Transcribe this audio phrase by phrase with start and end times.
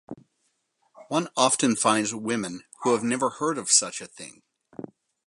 [1.09, 4.41] One often finds women who have never heard of such a thing.